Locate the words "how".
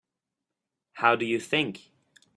0.93-1.15